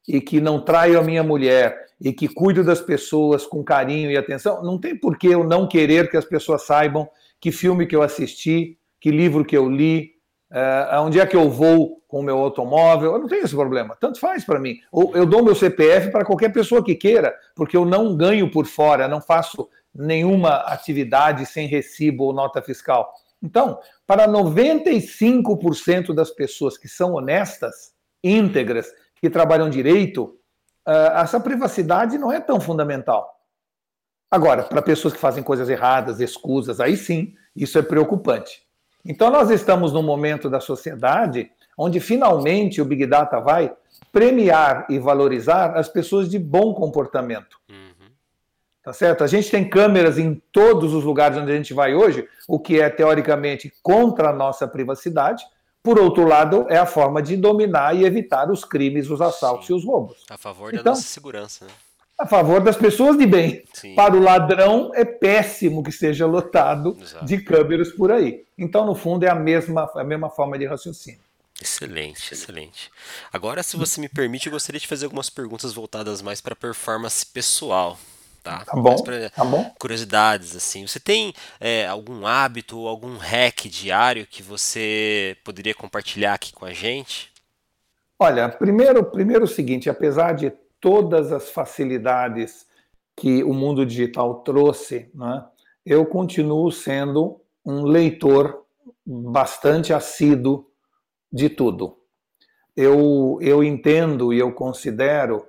[0.08, 4.18] e que não traio a minha mulher e que cuido das pessoas com carinho e
[4.18, 7.96] atenção, não tem por que eu não querer que as pessoas saibam que filme que
[7.96, 10.14] eu assisti, que livro que eu li,
[10.52, 13.14] uh, onde é que eu vou com o meu automóvel.
[13.14, 14.78] Eu não tenho esse problema, tanto faz para mim.
[15.14, 19.08] Eu dou meu CPF para qualquer pessoa que queira, porque eu não ganho por fora,
[19.08, 23.12] não faço nenhuma atividade sem recibo ou nota fiscal.
[23.42, 27.94] Então, para 95% das pessoas que são honestas,
[28.24, 28.88] íntegras,
[29.22, 30.38] que trabalham direito,
[30.86, 33.36] ah, essa privacidade não é tão fundamental.
[34.30, 38.64] Agora, para pessoas que fazem coisas erradas, escusas, aí sim, isso é preocupante.
[39.06, 43.76] Então, nós estamos num momento da sociedade onde finalmente o Big Data vai
[44.12, 47.60] premiar e valorizar as pessoas de bom comportamento.
[47.70, 47.85] Uhum.
[48.86, 49.24] Tá certo?
[49.24, 52.80] A gente tem câmeras em todos os lugares onde a gente vai hoje, o que
[52.80, 55.44] é teoricamente contra a nossa privacidade,
[55.82, 59.74] por outro lado, é a forma de dominar e evitar os crimes, os assaltos Sim.
[59.74, 60.24] e os roubos.
[60.30, 61.72] A favor da então, nossa segurança, né?
[62.16, 63.64] A favor das pessoas de bem.
[63.74, 63.96] Sim.
[63.96, 67.26] Para o ladrão, é péssimo que esteja lotado Exato.
[67.26, 68.46] de câmeras por aí.
[68.56, 71.20] Então, no fundo, é a mesma, a mesma forma de raciocínio.
[71.60, 72.92] Excelente, excelente.
[73.34, 76.56] Agora, se você me permite, eu gostaria de fazer algumas perguntas voltadas mais para a
[76.56, 77.98] performance pessoal
[78.46, 78.64] tá?
[78.64, 79.74] Tá bom, pra, tá bom.
[79.80, 80.86] Curiosidades, assim.
[80.86, 86.64] Você tem é, algum hábito ou algum hack diário que você poderia compartilhar aqui com
[86.64, 87.34] a gente?
[88.20, 92.68] Olha, primeiro, primeiro o seguinte, apesar de todas as facilidades
[93.18, 95.44] que o mundo digital trouxe, né,
[95.86, 98.64] eu continuo sendo um leitor
[99.06, 100.70] bastante assíduo
[101.32, 101.98] de tudo.
[102.76, 105.46] Eu, eu entendo e eu considero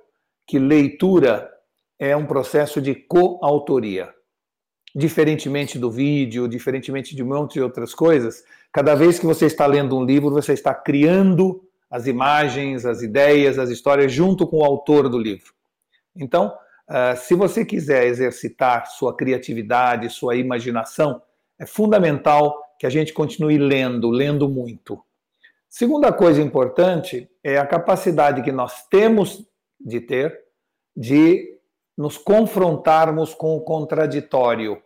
[0.47, 1.49] que leitura
[1.99, 4.13] é um processo de coautoria.
[4.95, 9.65] Diferentemente do vídeo, diferentemente de um monte de outras coisas, cada vez que você está
[9.65, 14.63] lendo um livro, você está criando as imagens, as ideias, as histórias junto com o
[14.63, 15.53] autor do livro.
[16.15, 16.53] Então,
[16.87, 21.21] ah, se você quiser exercitar sua criatividade, sua imaginação,
[21.59, 25.03] é fundamental que a gente continue lendo, lendo muito.
[25.67, 29.45] Segunda coisa importante é a capacidade que nós temos
[29.79, 30.39] de ter
[30.95, 31.56] de
[31.97, 34.81] nos confrontarmos com o contraditório.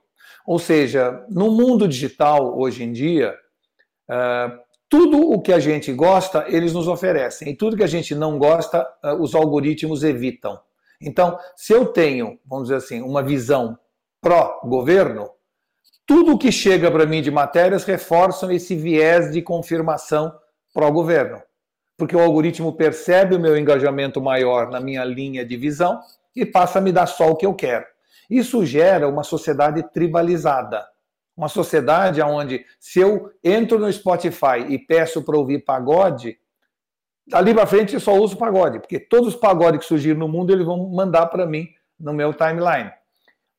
[0.46, 3.36] Ou seja, no mundo digital, hoje em dia,
[4.10, 4.58] uh,
[4.90, 8.40] tudo o que a gente gosta, eles nos oferecem, e tudo que a gente não
[8.40, 10.60] gosta, uh, os algoritmos evitam.
[11.02, 13.78] Então, se eu tenho, vamos dizer assim, uma visão
[14.22, 15.30] pró-governo,
[16.06, 20.34] tudo o que chega para mim de matérias reforçam esse viés de confirmação
[20.74, 21.42] pró-governo.
[21.98, 26.00] Porque o algoritmo percebe o meu engajamento maior na minha linha de visão
[26.36, 27.86] e passa a me dar só o que eu quero.
[28.30, 30.86] Isso gera uma sociedade tribalizada.
[31.36, 36.38] Uma sociedade onde, se eu entro no Spotify e peço para ouvir pagode,
[37.28, 40.52] dali para frente eu só uso pagode, porque todos os pagodes que surgiram no mundo
[40.52, 41.68] eles vão mandar para mim
[42.00, 42.92] no meu timeline.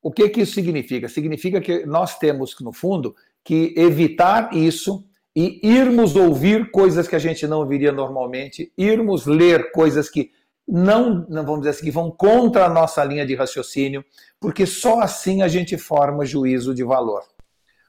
[0.02, 1.08] O que, que isso significa?
[1.08, 5.04] Significa que nós temos, no fundo, que evitar isso
[5.34, 10.30] e irmos ouvir coisas que a gente não ouviria normalmente, irmos ler coisas que
[10.66, 14.04] não, não vamos dizer assim, que vão contra a nossa linha de raciocínio,
[14.40, 17.22] porque só assim a gente forma juízo de valor.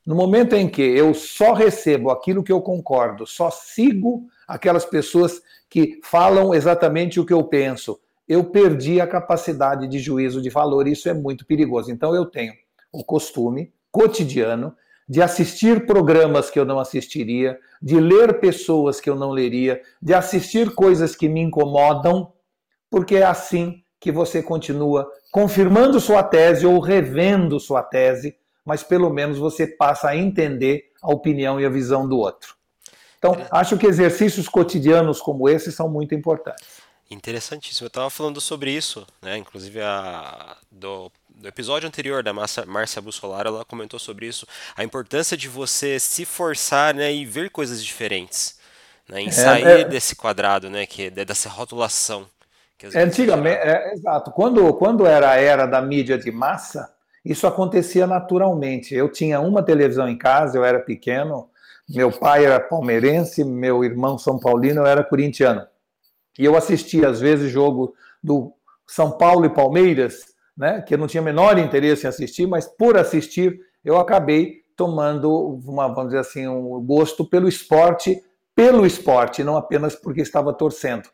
[0.05, 5.41] No momento em que eu só recebo aquilo que eu concordo, só sigo aquelas pessoas
[5.69, 10.88] que falam exatamente o que eu penso, eu perdi a capacidade de juízo de valor,
[10.88, 11.89] isso é muito perigoso.
[11.89, 12.53] Então eu tenho
[12.91, 14.75] o costume cotidiano
[15.07, 20.13] de assistir programas que eu não assistiria, de ler pessoas que eu não leria, de
[20.13, 22.33] assistir coisas que me incomodam
[22.93, 29.10] porque é assim que você continua confirmando sua tese ou revendo sua tese, mas pelo
[29.10, 32.53] menos você passa a entender a opinião e a visão do outro.
[33.17, 36.84] Então, acho que exercícios cotidianos como esse são muito importantes.
[37.10, 37.86] Interessantíssimo.
[37.86, 39.39] Eu estava falando sobre isso, né?
[39.39, 45.36] Inclusive a, do, do episódio anterior da Márcia Bussolar, ela comentou sobre isso, a importância
[45.36, 48.60] de você se forçar, né, e ver coisas diferentes,
[49.10, 52.32] né, em é, sair é, desse quadrado, né, que é dessa rotulação.
[52.95, 54.31] Antigamente, é, exato.
[54.31, 58.93] Quando, quando era a era da mídia de massa, isso acontecia naturalmente.
[58.93, 61.49] Eu tinha uma televisão em casa, eu era pequeno,
[61.89, 65.65] meu pai era palmeirense, meu irmão São Paulino, eu era corintiano.
[66.38, 68.53] E eu assistia, às vezes, jogo do
[68.88, 72.97] São Paulo e Palmeiras, né, que eu não tinha menor interesse em assistir, mas por
[72.97, 78.21] assistir, eu acabei tomando, uma, vamos dizer assim, um gosto pelo esporte,
[78.55, 81.09] pelo esporte, não apenas porque estava torcendo.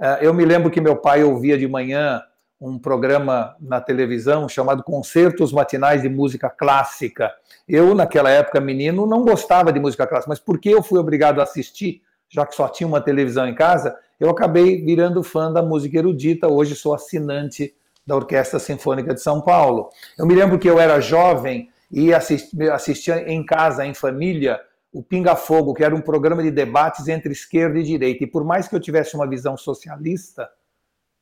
[0.00, 2.22] É, eu me lembro que meu pai ouvia de manhã
[2.60, 7.30] um programa na televisão chamado Concertos Matinais de Música Clássica.
[7.68, 11.42] Eu, naquela época, menino, não gostava de música clássica, mas porque eu fui obrigado a
[11.42, 15.98] assistir, já que só tinha uma televisão em casa, eu acabei virando fã da música
[15.98, 16.48] erudita.
[16.48, 17.74] Hoje sou assinante
[18.06, 19.90] da Orquestra Sinfônica de São Paulo.
[20.18, 24.60] Eu me lembro que eu era jovem e assistia em casa, em família,
[24.94, 28.22] o Pinga Fogo, que era um programa de debates entre esquerda e direita.
[28.22, 30.48] E por mais que eu tivesse uma visão socialista,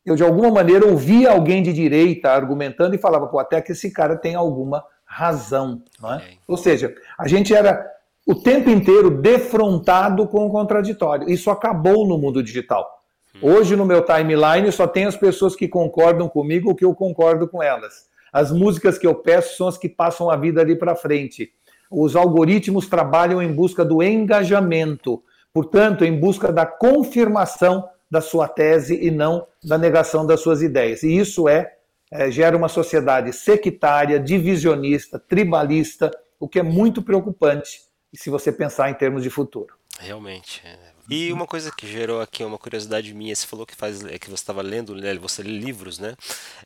[0.05, 3.91] eu de alguma maneira ouvia alguém de direita argumentando e falava, pô, até que esse
[3.91, 5.83] cara tem alguma razão.
[5.99, 6.23] Não é?
[6.47, 7.91] Ou seja, a gente era
[8.27, 11.31] o tempo inteiro defrontado com o contraditório.
[11.31, 13.03] Isso acabou no mundo digital.
[13.41, 17.49] Hoje, no meu timeline, só tem as pessoas que concordam comigo ou que eu concordo
[17.49, 18.07] com elas.
[18.31, 21.51] As músicas que eu peço são as que passam a vida ali para frente.
[21.93, 28.99] Os algoritmos trabalham em busca do engajamento, portanto, em busca da confirmação da sua tese
[29.01, 31.03] e não da negação das suas ideias.
[31.03, 31.75] E isso é,
[32.11, 37.81] é gera uma sociedade sectária, divisionista, tribalista, o que é muito preocupante
[38.15, 39.75] se você pensar em termos de futuro.
[39.99, 40.63] Realmente.
[40.65, 40.79] É.
[41.09, 44.29] E uma coisa que gerou aqui uma curiosidade minha, você falou que faz é que
[44.29, 46.15] você estava lendo, né, você lê livros, né?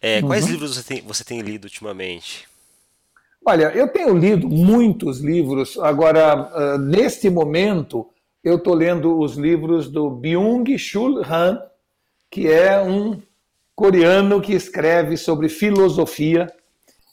[0.00, 0.28] É, uhum.
[0.28, 2.46] Quais livros você tem, você tem lido ultimamente?
[3.48, 5.78] Olha, eu tenho lido muitos livros.
[5.78, 8.10] Agora, uh, neste momento,
[8.42, 11.62] eu estou lendo os livros do Byung-Chul Han,
[12.28, 13.22] que é um
[13.72, 16.52] coreano que escreve sobre filosofia.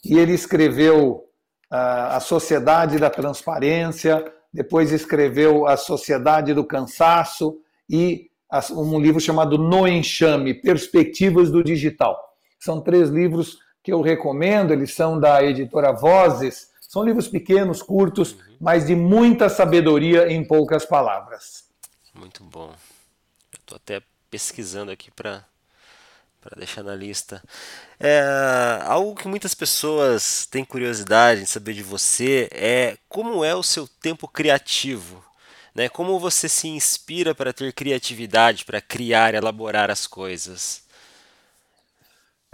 [0.04, 1.24] E ele escreveu
[1.70, 8.28] uh, A Sociedade da Transparência, depois escreveu A Sociedade do Cansaço e
[8.72, 12.18] um livro chamado No Enxame, Perspectivas do Digital.
[12.58, 18.32] São três livros que eu recomendo, eles são da editora Vozes, são livros pequenos, curtos,
[18.32, 18.56] uhum.
[18.58, 21.64] mas de muita sabedoria em poucas palavras.
[22.14, 22.72] Muito bom.
[23.52, 25.44] Estou até pesquisando aqui para
[26.40, 27.42] para deixar na lista.
[27.98, 28.22] É,
[28.84, 33.88] algo que muitas pessoas têm curiosidade em saber de você é como é o seu
[33.88, 35.24] tempo criativo.
[35.74, 35.88] Né?
[35.88, 40.83] Como você se inspira para ter criatividade, para criar, elaborar as coisas?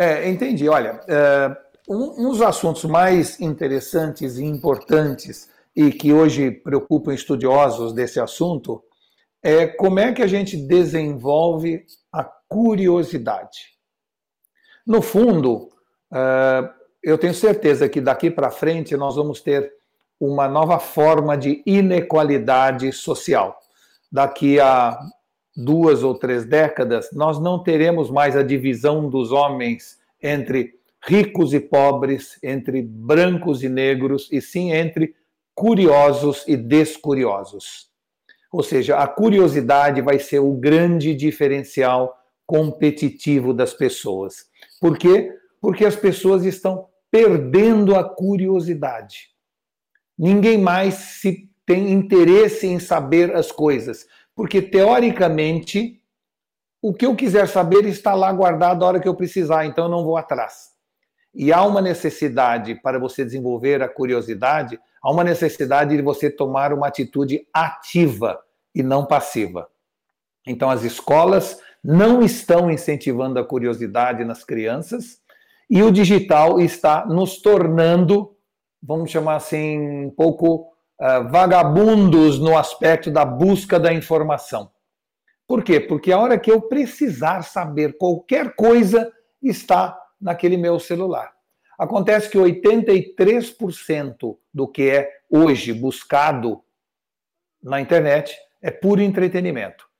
[0.00, 0.66] É, entendi.
[0.66, 1.54] Olha, é,
[1.86, 8.82] um, um dos assuntos mais interessantes e importantes e que hoje preocupam estudiosos desse assunto
[9.42, 13.58] é como é que a gente desenvolve a curiosidade.
[14.86, 15.68] No fundo,
[16.12, 16.70] eh,
[17.02, 19.72] eu tenho certeza que daqui para frente nós vamos ter
[20.18, 23.58] uma nova forma de inequalidade social.
[24.10, 24.98] Daqui a
[25.56, 31.60] duas ou três décadas, nós não teremos mais a divisão dos homens entre ricos e
[31.60, 35.14] pobres, entre brancos e negros, e sim entre
[35.54, 37.88] curiosos e descuriosos.
[38.52, 44.46] Ou seja, a curiosidade vai ser o grande diferencial competitivo das pessoas.
[44.80, 45.32] Por quê?
[45.60, 49.30] Porque as pessoas estão perdendo a curiosidade.
[50.18, 56.00] Ninguém mais se tem interesse em saber as coisas, porque teoricamente
[56.82, 59.90] o que eu quiser saber está lá guardado a hora que eu precisar, então eu
[59.90, 60.70] não vou atrás.
[61.34, 66.72] E há uma necessidade para você desenvolver a curiosidade, há uma necessidade de você tomar
[66.72, 68.40] uma atitude ativa
[68.74, 69.68] e não passiva.
[70.46, 75.20] Então as escolas não estão incentivando a curiosidade nas crianças
[75.68, 78.34] e o digital está nos tornando,
[78.82, 80.69] vamos chamar assim, um pouco
[81.00, 84.70] uh, vagabundos no aspecto da busca da informação.
[85.46, 85.80] Por quê?
[85.80, 89.10] Porque a hora que eu precisar saber qualquer coisa
[89.42, 91.32] está naquele meu celular.
[91.78, 96.62] Acontece que 83% do que é hoje buscado
[97.62, 99.90] na internet é puro entretenimento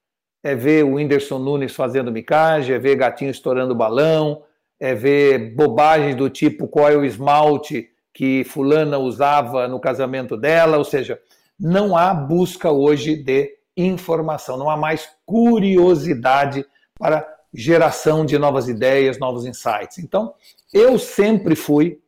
[0.42, 4.42] é ver o Whindersson Nunes fazendo micagem, é ver gatinho estourando balão,
[4.78, 10.76] é ver bobagens do tipo qual é o esmalte que fulana usava no casamento dela,
[10.76, 11.20] ou seja,
[11.58, 16.64] não há busca hoje de informação, não há mais curiosidade
[16.98, 19.98] para geração de novas ideias, novos insights.
[19.98, 20.34] Então,
[20.72, 22.00] eu sempre fui,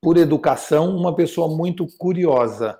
[0.00, 2.78] por educação, uma pessoa muito curiosa.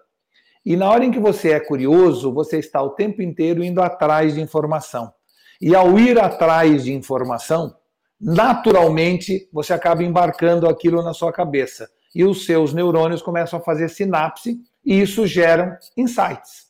[0.64, 4.34] E na hora em que você é curioso, você está o tempo inteiro indo atrás
[4.34, 5.12] de informação.
[5.60, 7.74] E ao ir atrás de informação,
[8.20, 11.88] naturalmente você acaba embarcando aquilo na sua cabeça.
[12.16, 16.68] E os seus neurônios começam a fazer sinapse e isso gera insights.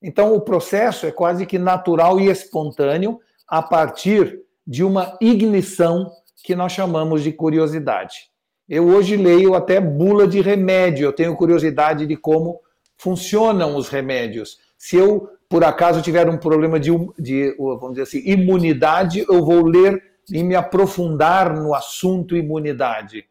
[0.00, 3.18] Então o processo é quase que natural e espontâneo
[3.48, 6.12] a partir de uma ignição
[6.44, 8.30] que nós chamamos de curiosidade.
[8.68, 12.60] Eu hoje leio até bula de remédio, eu tenho curiosidade de como
[12.96, 14.60] funcionam os remédios.
[14.78, 19.66] Se eu, por acaso, tiver um problema de, de vamos dizer assim, imunidade, eu vou
[19.66, 20.00] ler
[20.30, 23.24] e me aprofundar no assunto imunidade.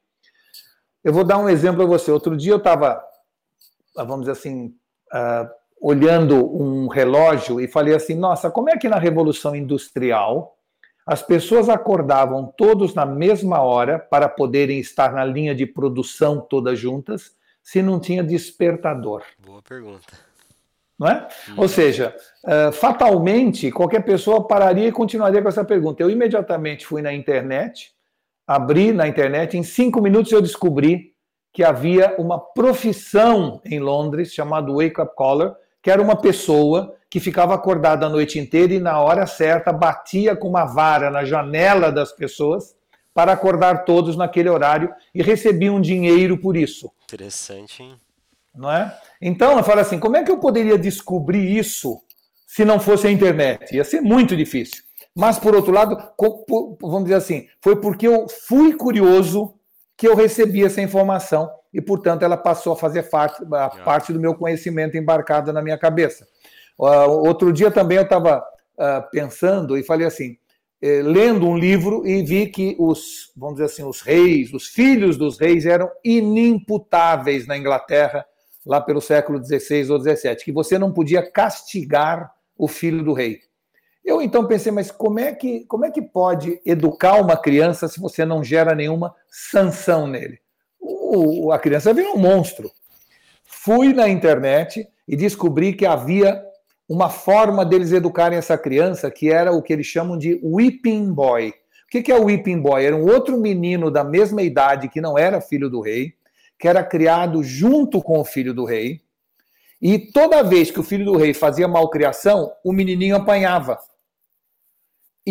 [1.10, 2.12] Eu vou dar um exemplo a você.
[2.12, 3.04] Outro dia eu estava,
[3.96, 4.68] vamos dizer assim,
[5.12, 5.50] uh,
[5.82, 10.56] olhando um relógio e falei assim: nossa, como é que na Revolução Industrial
[11.08, 16.78] as pessoas acordavam todos na mesma hora para poderem estar na linha de produção todas
[16.78, 19.24] juntas, se não tinha despertador?
[19.44, 20.14] Boa pergunta.
[21.00, 21.28] Não é?
[21.50, 21.54] Hum.
[21.58, 26.04] Ou seja, uh, fatalmente, qualquer pessoa pararia e continuaria com essa pergunta.
[26.04, 27.96] Eu imediatamente fui na internet,
[28.50, 31.14] abri na internet, em cinco minutos eu descobri
[31.54, 37.20] que havia uma profissão em Londres chamada Wake Up Caller, que era uma pessoa que
[37.20, 41.92] ficava acordada a noite inteira e na hora certa batia com uma vara na janela
[41.92, 42.76] das pessoas
[43.14, 46.92] para acordar todos naquele horário e recebia um dinheiro por isso.
[47.04, 48.00] Interessante, hein?
[48.56, 48.98] Não é?
[49.22, 52.02] Então, eu falo assim, como é que eu poderia descobrir isso
[52.48, 53.76] se não fosse a internet?
[53.76, 54.89] Ia ser muito difícil.
[55.20, 55.98] Mas, por outro lado,
[56.82, 59.54] vamos dizer assim, foi porque eu fui curioso
[59.98, 64.20] que eu recebi essa informação e, portanto, ela passou a fazer parte, a parte do
[64.20, 66.26] meu conhecimento embarcado na minha cabeça.
[66.80, 70.38] Uh, outro dia também eu estava uh, pensando e falei assim,
[70.82, 75.18] eh, lendo um livro e vi que os, vamos dizer assim, os reis, os filhos
[75.18, 78.26] dos reis eram inimputáveis na Inglaterra
[78.66, 83.49] lá pelo século XVI ou XVII, que você não podia castigar o filho do rei.
[84.10, 88.00] Eu então pensei, mas como é que, como é que pode educar uma criança se
[88.00, 90.40] você não gera nenhuma sanção nele?
[90.80, 92.72] O, a criança vira um monstro.
[93.46, 96.44] Fui na internet e descobri que havia
[96.90, 101.50] uma forma deles educarem essa criança que era o que eles chamam de whipping boy.
[101.50, 102.84] O que é o whipping boy?
[102.84, 106.16] Era um outro menino da mesma idade que não era filho do rei,
[106.58, 109.02] que era criado junto com o filho do rei.
[109.80, 113.78] E toda vez que o filho do rei fazia malcriação, o menininho apanhava.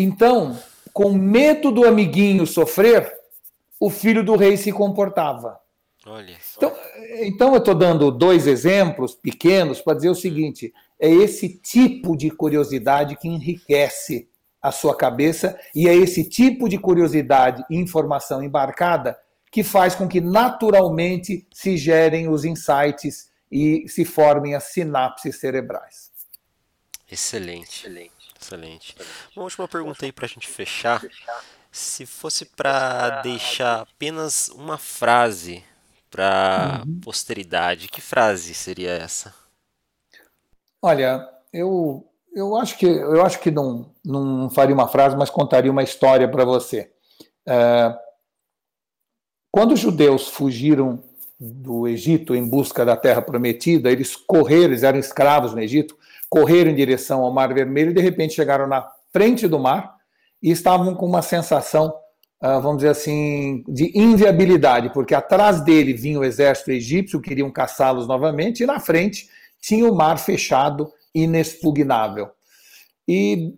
[0.01, 0.57] Então,
[0.93, 3.11] com medo do amiguinho sofrer,
[3.77, 5.59] o filho do rei se comportava.
[6.05, 6.73] Olha então,
[7.19, 12.31] então, eu estou dando dois exemplos pequenos para dizer o seguinte: é esse tipo de
[12.31, 14.29] curiosidade que enriquece
[14.61, 19.19] a sua cabeça e é esse tipo de curiosidade e informação embarcada
[19.51, 26.09] que faz com que naturalmente se gerem os insights e se formem as sinapses cerebrais.
[27.11, 27.85] Excelente.
[27.85, 28.18] Excelente.
[28.39, 28.95] Excelente.
[29.35, 31.03] Uma última pergunta aí para a gente fechar.
[31.71, 35.63] Se fosse para deixar apenas uma frase
[36.09, 36.99] para uhum.
[37.01, 39.33] posteridade, que frase seria essa?
[40.81, 45.71] Olha, eu, eu acho que eu acho que não, não faria uma frase, mas contaria
[45.71, 46.91] uma história para você.
[47.45, 47.95] É,
[49.51, 51.03] quando os judeus fugiram
[51.39, 55.97] do Egito em busca da Terra Prometida, eles correram, eles eram escravos no Egito,
[56.29, 59.95] correram em direção ao Mar Vermelho e de repente chegaram na frente do mar
[60.41, 61.93] e estavam com uma sensação,
[62.39, 68.07] ah, vamos dizer assim, de inviabilidade, porque atrás dele vinha o exército egípcio, queriam caçá-los
[68.07, 69.27] novamente, e na frente
[69.59, 72.29] tinha o mar fechado, inexpugnável.
[73.07, 73.55] E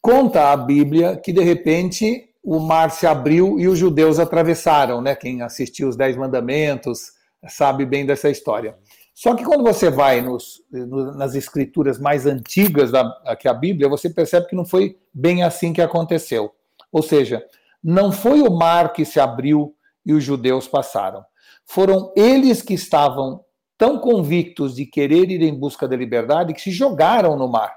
[0.00, 5.14] conta a Bíblia que de repente o mar se abriu e os judeus atravessaram, né?
[5.14, 7.12] Quem assistiu os Dez Mandamentos
[7.48, 8.76] sabe bem dessa história.
[9.14, 14.08] Só que quando você vai nos, nas escrituras mais antigas da que a Bíblia, você
[14.08, 16.52] percebe que não foi bem assim que aconteceu.
[16.90, 17.44] Ou seja,
[17.82, 21.24] não foi o mar que se abriu e os judeus passaram.
[21.64, 23.44] Foram eles que estavam
[23.76, 27.76] tão convictos de querer ir em busca da liberdade que se jogaram no mar.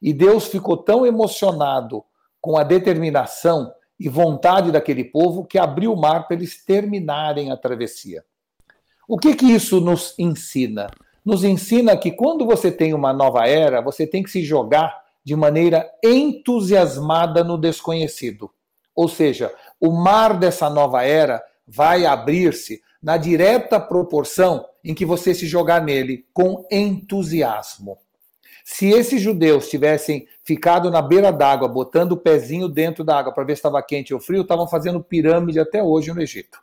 [0.00, 2.04] E Deus ficou tão emocionado
[2.40, 7.56] com a determinação e vontade daquele povo que abriu o mar para eles terminarem a
[7.56, 8.24] travessia.
[9.12, 10.88] O que, que isso nos ensina?
[11.24, 15.34] Nos ensina que quando você tem uma nova era, você tem que se jogar de
[15.34, 18.48] maneira entusiasmada no desconhecido.
[18.94, 25.34] Ou seja, o mar dessa nova era vai abrir-se na direta proporção em que você
[25.34, 27.98] se jogar nele com entusiasmo.
[28.64, 33.42] Se esses judeus tivessem ficado na beira d'água, botando o pezinho dentro da água para
[33.42, 36.60] ver se estava quente ou frio, estavam fazendo pirâmide até hoje no Egito.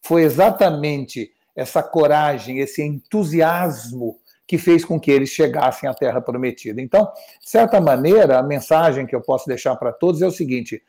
[0.00, 6.80] Foi exatamente essa coragem, esse entusiasmo que fez com que eles chegassem à Terra Prometida.
[6.80, 7.04] Então,
[7.40, 10.82] de certa maneira, a mensagem que eu posso deixar para todos é o seguinte: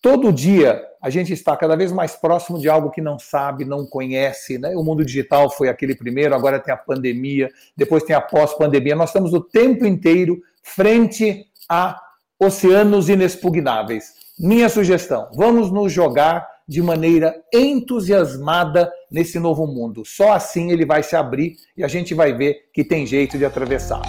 [0.00, 3.84] todo dia a gente está cada vez mais próximo de algo que não sabe, não
[3.84, 4.56] conhece.
[4.58, 4.74] Né?
[4.74, 8.96] O mundo digital foi aquele primeiro, agora tem a pandemia, depois tem a pós-pandemia.
[8.96, 12.00] Nós estamos o tempo inteiro frente a
[12.38, 14.14] oceanos inexpugnáveis.
[14.38, 20.02] Minha sugestão: vamos nos jogar de maneira entusiasmada nesse novo mundo.
[20.04, 23.44] Só assim ele vai se abrir e a gente vai ver que tem jeito de
[23.44, 24.02] atravessar.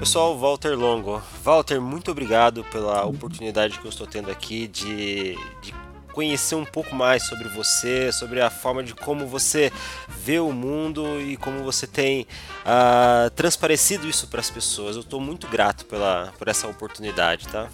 [0.00, 1.22] Pessoal, Walter Longo.
[1.44, 5.72] Walter, muito obrigado pela oportunidade que eu estou tendo aqui de, de
[6.12, 9.72] conhecer um pouco mais sobre você, sobre a forma de como você
[10.08, 12.26] vê o mundo e como você tem
[12.64, 14.96] uh, transparecido isso para as pessoas.
[14.96, 17.68] Eu estou muito grato pela, por essa oportunidade, tá?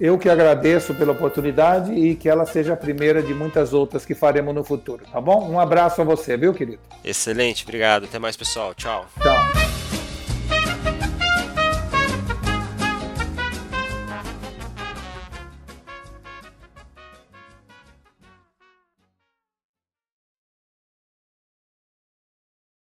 [0.00, 4.14] Eu que agradeço pela oportunidade e que ela seja a primeira de muitas outras que
[4.14, 5.48] faremos no futuro, tá bom?
[5.48, 6.80] Um abraço a você, viu, querido?
[7.04, 8.04] Excelente, obrigado.
[8.04, 8.74] Até mais, pessoal.
[8.74, 9.06] Tchau.
[9.20, 9.81] Tchau.